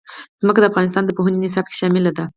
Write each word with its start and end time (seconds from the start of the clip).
ځمکه 0.41 0.59
د 0.61 0.65
افغانستان 0.71 1.03
د 1.05 1.11
پوهنې 1.17 1.39
نصاب 1.45 1.65
کې 1.67 1.75
شامل 1.81 2.05
دي. 2.17 2.25